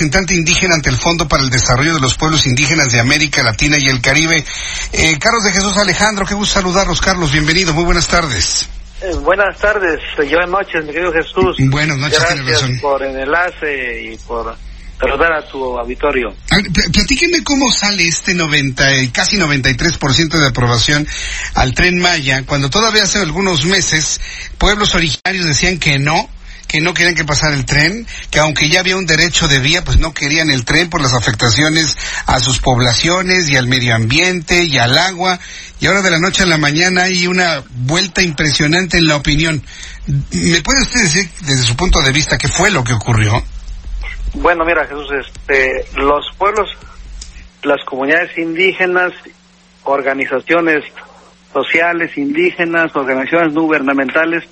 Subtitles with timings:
[0.00, 3.76] Representante indígena ante el Fondo para el Desarrollo de los Pueblos Indígenas de América Latina
[3.76, 4.42] y el Caribe.
[4.94, 8.66] Eh, Carlos de Jesús Alejandro, qué gusto saludarlos, Carlos, bienvenido, muy buenas tardes.
[9.02, 11.56] Eh, buenas tardes, buenas noches, mi querido Jesús.
[11.68, 14.56] Buenas noches, Gracias por el enlace y por
[14.98, 16.34] saludar a tu auditorio.
[16.94, 21.06] Platíqueme cómo sale este 90, casi 93% de aprobación
[21.52, 24.18] al Tren Maya, cuando todavía hace algunos meses
[24.56, 26.26] pueblos originarios decían que no,
[26.70, 29.82] que no querían que pasara el tren, que aunque ya había un derecho de vía,
[29.82, 34.62] pues no querían el tren por las afectaciones a sus poblaciones y al medio ambiente
[34.62, 35.40] y al agua.
[35.80, 39.60] Y ahora de la noche a la mañana hay una vuelta impresionante en la opinión.
[40.06, 43.42] ¿Me puede usted decir desde su punto de vista qué fue lo que ocurrió?
[44.34, 46.70] Bueno, mira Jesús, este, los pueblos,
[47.64, 49.12] las comunidades indígenas,
[49.82, 50.84] organizaciones
[51.52, 54.44] sociales indígenas, organizaciones gubernamentales,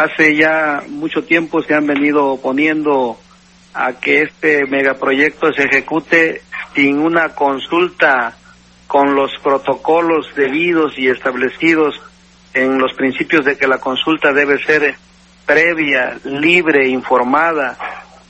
[0.00, 3.18] hace ya mucho tiempo se han venido oponiendo
[3.74, 6.40] a que este megaproyecto se ejecute
[6.74, 8.34] sin una consulta
[8.86, 12.00] con los protocolos debidos y establecidos
[12.54, 14.94] en los principios de que la consulta debe ser
[15.44, 17.76] previa, libre, informada,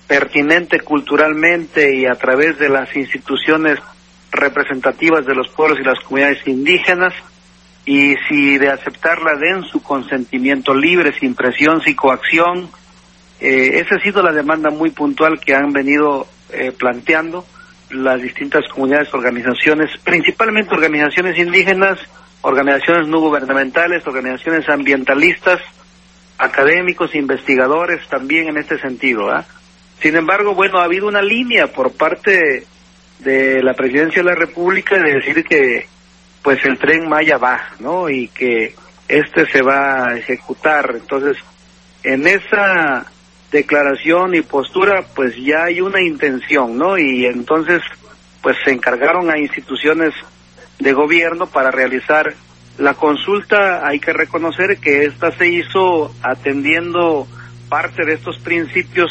[0.08, 3.78] pertinente culturalmente y a través de las instituciones
[4.32, 7.14] representativas de los pueblos y las comunidades indígenas
[7.84, 12.70] y si de aceptarla den su consentimiento libre, sin presión, sin coacción.
[13.40, 17.46] Eh, esa ha sido la demanda muy puntual que han venido eh, planteando
[17.90, 21.98] las distintas comunidades, organizaciones, principalmente organizaciones indígenas,
[22.42, 25.60] organizaciones no gubernamentales, organizaciones ambientalistas,
[26.38, 29.30] académicos, investigadores también en este sentido.
[29.30, 29.44] ¿ah?
[30.00, 32.64] Sin embargo, bueno, ha habido una línea por parte
[33.18, 35.86] de la Presidencia de la República de decir que
[36.42, 38.08] pues el tren Maya va, ¿no?
[38.08, 38.74] Y que
[39.08, 40.94] este se va a ejecutar.
[40.94, 41.36] Entonces,
[42.02, 43.06] en esa
[43.50, 46.96] declaración y postura, pues ya hay una intención, ¿no?
[46.96, 47.82] Y entonces,
[48.42, 50.14] pues se encargaron a instituciones
[50.78, 52.34] de gobierno para realizar
[52.78, 53.86] la consulta.
[53.86, 57.26] Hay que reconocer que esta se hizo atendiendo
[57.68, 59.10] parte de estos principios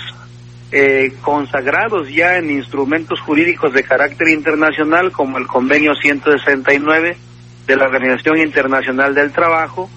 [0.72, 7.18] eh, consagrados ya en instrumentos jurídicos de carácter internacional como el convenio 169
[7.66, 9.90] de la Organización Internacional del Trabajo,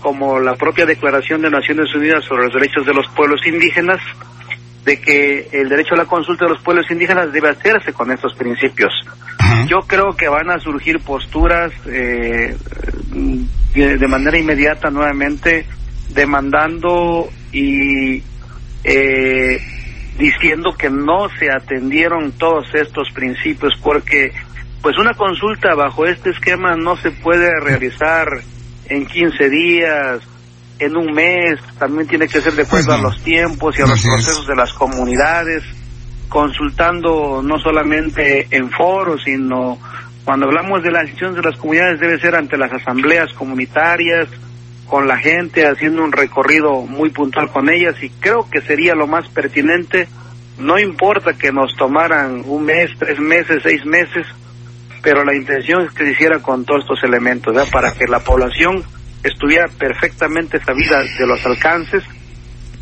[0.00, 4.00] como la propia Declaración de Naciones Unidas sobre los Derechos de los Pueblos Indígenas,
[4.84, 8.34] de que el derecho a la consulta de los pueblos indígenas debe hacerse con estos
[8.34, 8.92] principios.
[9.68, 12.56] Yo creo que van a surgir posturas eh,
[13.74, 15.66] de manera inmediata nuevamente
[16.10, 18.22] demandando y
[18.84, 19.60] eh,
[20.18, 24.32] diciendo que no se atendieron todos estos principios porque
[24.82, 28.28] pues una consulta bajo este esquema no se puede realizar
[28.88, 30.20] en 15 días,
[30.78, 34.02] en un mes, también tiene que ser de acuerdo a los tiempos y a los
[34.02, 35.64] procesos de las comunidades,
[36.28, 39.78] consultando no solamente en foros, sino
[40.24, 44.28] cuando hablamos de las decisiones de las comunidades debe ser ante las asambleas comunitarias,
[44.86, 49.06] con la gente, haciendo un recorrido muy puntual con ellas y creo que sería lo
[49.06, 50.08] más pertinente,
[50.58, 54.26] no importa que nos tomaran un mes, tres meses, seis meses,
[55.02, 57.70] pero la intención es que se hiciera con todos estos elementos, ¿verdad?
[57.70, 58.82] para que la población
[59.22, 62.02] estuviera perfectamente sabida de los alcances,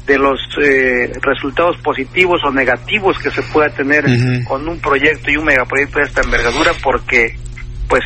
[0.06, 4.04] de los eh, resultados positivos o negativos que se pueda tener
[4.46, 7.36] con un proyecto y un megaproyecto de esta envergadura, porque
[7.88, 8.02] pues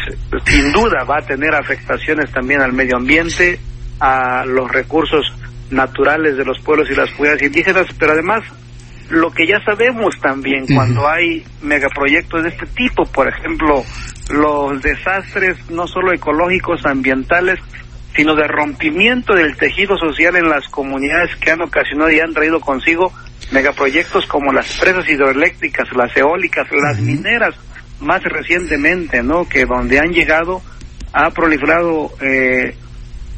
[0.47, 3.59] sin duda va a tener afectaciones también al medio ambiente,
[4.01, 5.27] a los recursos
[5.71, 8.43] naturales de los pueblos y las comunidades indígenas, pero además
[9.11, 13.83] lo que ya sabemos también cuando hay megaproyectos de este tipo, por ejemplo,
[14.31, 17.59] los desastres no solo ecológicos, ambientales,
[18.15, 22.61] sino de rompimiento del tejido social en las comunidades que han ocasionado y han traído
[22.61, 23.13] consigo
[23.51, 27.55] megaproyectos como las presas hidroeléctricas, las eólicas, las mineras,
[28.01, 29.49] más recientemente, ¿no?
[29.49, 30.61] Que donde han llegado
[31.13, 32.77] ha proliferado eh,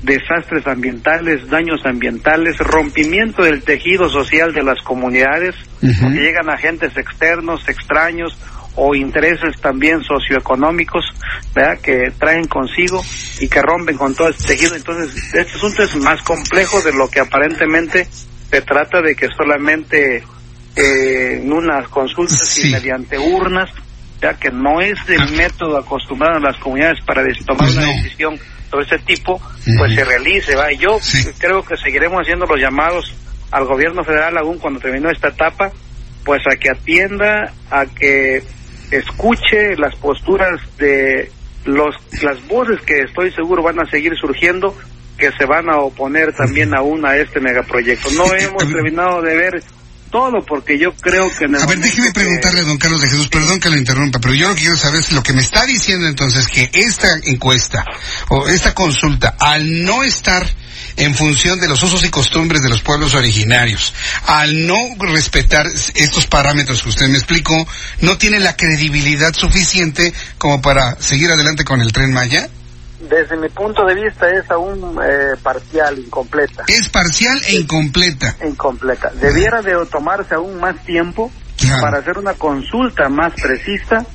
[0.02, 7.68] desastres ambientales, daños ambientales, rompimiento del tejido social de las comunidades, porque llegan agentes externos,
[7.68, 8.36] extraños
[8.76, 11.04] o intereses también socioeconómicos,
[11.54, 11.78] ¿verdad?
[11.80, 13.02] que traen consigo
[13.40, 14.74] y que rompen con todo este tejido.
[14.76, 18.06] Entonces, este asunto es más complejo de lo que aparentemente
[18.50, 20.24] se trata de que solamente
[20.76, 23.70] eh, en unas consultas y mediante urnas,
[24.22, 25.30] ya que no es el ah.
[25.36, 28.38] método acostumbrado en las comunidades para tomar pues una decisión
[28.78, 29.40] de ese tipo,
[29.78, 30.54] pues se realice.
[30.54, 30.72] ¿va?
[30.72, 30.98] Yo
[31.38, 33.14] creo que seguiremos haciendo los llamados
[33.50, 35.70] al gobierno federal aún cuando terminó esta etapa,
[36.24, 38.42] pues a que atienda, a que
[38.90, 41.30] escuche las posturas de
[41.64, 44.74] los las voces que estoy seguro van a seguir surgiendo
[45.18, 48.08] que se van a oponer también aún a este megaproyecto.
[48.12, 49.62] No hemos terminado de ver
[50.10, 51.44] todo, porque yo creo que...
[51.44, 54.48] a ver, déjeme preguntarle a don Carlos de Jesús, perdón que lo interrumpa, pero yo
[54.48, 57.84] lo que quiero saber es lo que me está diciendo entonces, que esta encuesta
[58.28, 60.46] o esta consulta, al no estar
[60.96, 63.94] en función de los usos y costumbres de los pueblos originarios,
[64.26, 67.66] al no respetar estos parámetros que usted me explicó,
[68.00, 72.48] no tiene la credibilidad suficiente como para seguir adelante con el tren Maya?
[73.10, 76.62] Desde mi punto de vista es aún eh, parcial, incompleta.
[76.68, 78.36] Es parcial e incompleta.
[78.46, 79.10] Incompleta.
[79.20, 81.30] Debiera de tomarse aún más tiempo
[81.80, 84.06] para hacer una consulta más precisa,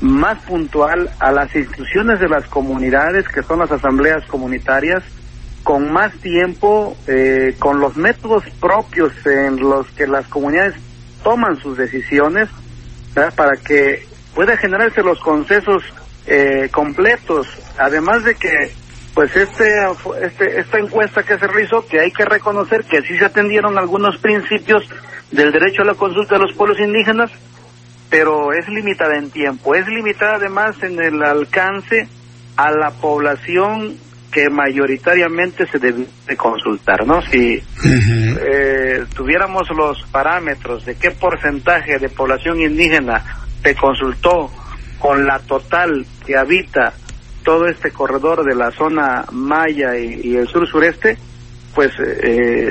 [0.00, 5.02] más puntual a las instituciones de las comunidades, que son las asambleas comunitarias,
[5.64, 10.74] con más tiempo, eh, con los métodos propios en los que las comunidades
[11.24, 12.48] toman sus decisiones,
[13.14, 15.82] para que pueda generarse los consensos
[16.26, 17.46] eh, completos.
[17.78, 18.72] Además de que,
[19.14, 19.68] pues este,
[20.22, 24.18] este, esta encuesta que se realizó, que hay que reconocer que sí se atendieron algunos
[24.18, 24.88] principios
[25.30, 27.30] del derecho a la consulta de los pueblos indígenas,
[28.08, 32.08] pero es limitada en tiempo, es limitada además en el alcance
[32.56, 33.96] a la población
[34.30, 36.06] que mayoritariamente se debe
[36.36, 37.22] consultar, ¿no?
[37.22, 43.24] Si eh, tuviéramos los parámetros de qué porcentaje de población indígena
[43.62, 44.50] se consultó
[45.04, 46.94] con la total que habita
[47.42, 51.18] todo este corredor de la zona maya y, el sur sureste,
[51.74, 52.70] pues eh,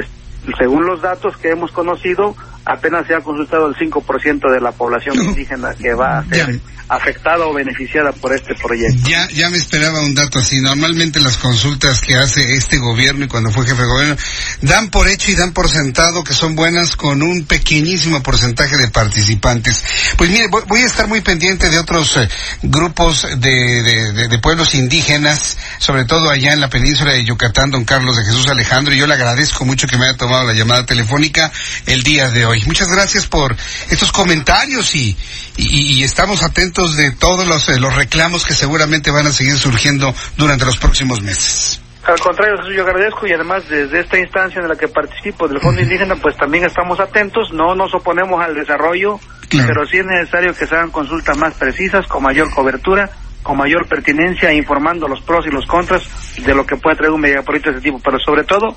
[0.57, 5.15] según los datos que hemos conocido, apenas se ha consultado el 5% de la población
[5.23, 9.09] indígena que va a ser afectada o beneficiada por este proyecto.
[9.09, 10.59] Ya, ya me esperaba un dato así.
[10.59, 14.15] Normalmente las consultas que hace este gobierno y cuando fue jefe de gobierno
[14.61, 18.89] dan por hecho y dan por sentado que son buenas con un pequeñísimo porcentaje de
[18.89, 19.83] participantes.
[20.17, 22.27] Pues mire, voy, a estar muy pendiente de otros eh,
[22.61, 23.83] grupos de,
[24.27, 28.47] de, pueblos indígenas, sobre todo allá en la península de Yucatán, don Carlos de Jesús
[28.49, 31.51] Alejandro, y yo le agradezco mucho que me haya tomado la llamada telefónica
[31.85, 32.52] el día de hoy.
[32.65, 33.55] Muchas gracias por
[33.89, 35.17] estos comentarios y,
[35.57, 40.13] y, estamos atentos de todos los, eh, los reclamos que seguramente van a seguir surgiendo
[40.37, 41.79] durante los próximos meses.
[42.05, 45.81] Al contrario, yo agradezco y además desde esta instancia en la que participo del Fondo
[45.81, 50.67] Indígena, pues también estamos atentos, no nos oponemos al desarrollo, pero sí es necesario que
[50.67, 53.09] se hagan consultas más precisas, con mayor cobertura,
[53.41, 56.03] con mayor pertinencia, informando los pros y los contras
[56.37, 58.75] de lo que puede traer un megaproyecto de este tipo, pero sobre todo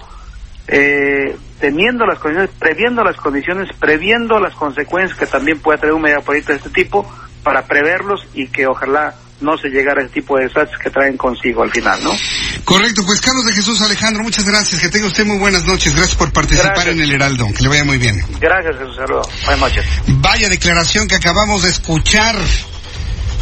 [0.68, 6.02] eh, teniendo las condiciones, previendo las condiciones, previendo las consecuencias que también puede traer un
[6.02, 7.10] megaproyecto de este tipo
[7.42, 11.16] para preverlos y que ojalá no se llegara a ese tipo de desastres que traen
[11.16, 12.10] consigo al final, ¿no?
[12.64, 16.16] Correcto, pues Carlos de Jesús Alejandro, muchas gracias, que tenga usted muy buenas noches, gracias
[16.16, 18.20] por participar en el Heraldo, que le vaya muy bien.
[18.40, 19.84] Gracias Jesús, saludos, buenas noches.
[20.06, 22.36] Vaya declaración que acabamos de escuchar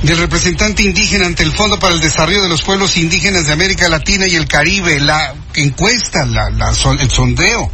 [0.02, 3.88] del representante indígena ante el Fondo para el Desarrollo de los Pueblos Indígenas de América
[3.88, 7.70] Latina y el Caribe, la encuesta, la, el sondeo,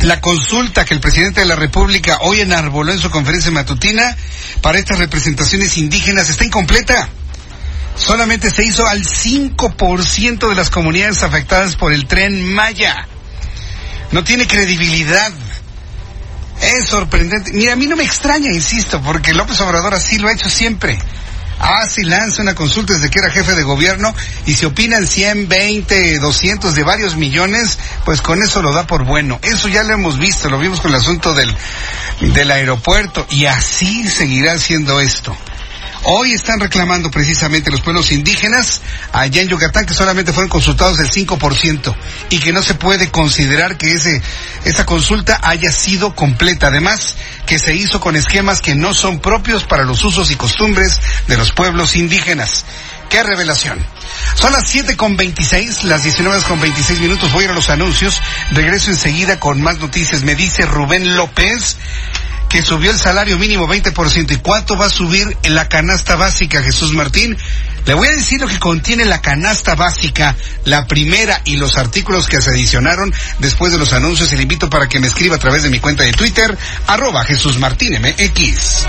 [0.00, 4.16] la consulta que el presidente de la República hoy enarboló en su conferencia matutina
[4.60, 7.08] para estas representaciones indígenas está incompleta.
[7.96, 13.06] Solamente se hizo al 5% de las comunidades afectadas por el tren Maya.
[14.10, 15.32] No tiene credibilidad.
[16.64, 17.52] Es sorprendente.
[17.52, 20.98] Mira, a mí no me extraña, insisto, porque López Obrador así lo ha hecho siempre.
[21.58, 26.18] Así lanza una consulta desde que era jefe de gobierno y si opinan 100, 20,
[26.18, 29.38] 200 de varios millones, pues con eso lo da por bueno.
[29.42, 31.54] Eso ya lo hemos visto, lo vimos con el asunto del,
[32.20, 35.36] del aeropuerto y así seguirá siendo esto.
[36.06, 41.10] Hoy están reclamando precisamente los pueblos indígenas allá en Yucatán que solamente fueron consultados el
[41.10, 41.94] 5%
[42.28, 44.20] y que no se puede considerar que ese,
[44.66, 46.66] esa consulta haya sido completa.
[46.66, 51.00] Además, que se hizo con esquemas que no son propios para los usos y costumbres
[51.26, 52.66] de los pueblos indígenas.
[53.08, 53.78] ¡Qué revelación!
[54.34, 57.32] Son las 7 con 26, las 19 con 26 minutos.
[57.32, 58.20] Voy a ir a los anuncios.
[58.50, 60.22] Regreso enseguida con más noticias.
[60.22, 61.78] Me dice Rubén López
[62.54, 64.30] que subió el salario mínimo 20%.
[64.30, 67.36] ¿Y cuánto va a subir en la canasta básica, Jesús Martín?
[67.84, 72.28] Le voy a decir lo que contiene la canasta básica, la primera y los artículos
[72.28, 74.32] que se adicionaron después de los anuncios.
[74.32, 76.56] Y le invito para que me escriba a través de mi cuenta de Twitter,
[76.86, 78.86] arroba Jesús Martín MX.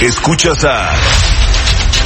[0.00, 1.33] Escuchas a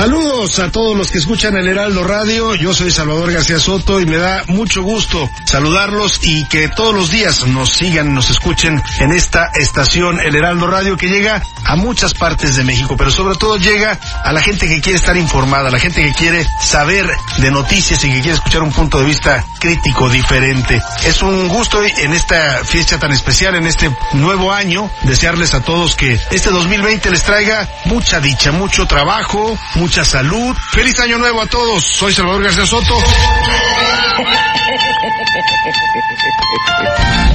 [0.00, 2.54] Saludos a todos los que escuchan el Heraldo Radio.
[2.54, 7.10] Yo soy Salvador García Soto y me da mucho gusto saludarlos y que todos los
[7.10, 12.14] días nos sigan, nos escuchen en esta estación, el Heraldo Radio, que llega a muchas
[12.14, 15.70] partes de México, pero sobre todo llega a la gente que quiere estar informada, a
[15.70, 19.44] la gente que quiere saber de noticias y que quiere escuchar un punto de vista
[19.60, 20.80] crítico, diferente.
[21.04, 25.94] Es un gusto en esta fiesta tan especial, en este nuevo año, desearles a todos
[25.94, 29.58] que este 2020 les traiga mucha dicha, mucho trabajo,
[29.90, 30.56] mucha salud.
[30.72, 31.84] Feliz año nuevo a todos.
[31.84, 32.96] Soy Salvador García Soto.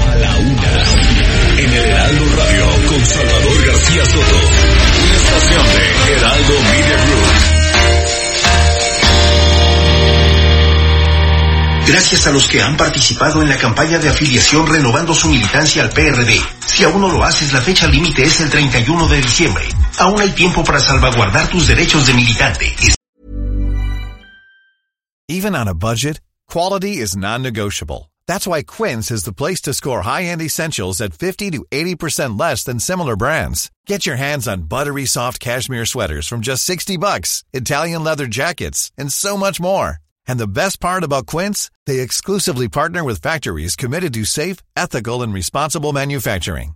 [0.09, 0.83] A la una,
[1.57, 4.37] en el Heraldo Radio con Salvador García Soto,
[5.03, 7.25] una estación de Heraldo Media Group.
[11.87, 15.89] Gracias a los que han participado en la campaña de afiliación renovando su militancia al
[15.89, 16.41] PRD.
[16.65, 19.67] Si aún no lo haces, la fecha límite es el 31 de diciembre.
[19.97, 22.65] Aún hay tiempo para salvaguardar tus derechos de militante.
[25.27, 28.11] Even on a budget, quality is non-negotiable.
[28.27, 32.63] That's why Quince is the place to score high-end essentials at 50 to 80% less
[32.63, 33.71] than similar brands.
[33.87, 38.91] Get your hands on buttery soft cashmere sweaters from just 60 bucks, Italian leather jackets,
[38.97, 39.97] and so much more.
[40.27, 45.21] And the best part about Quince, they exclusively partner with factories committed to safe, ethical,
[45.21, 46.75] and responsible manufacturing.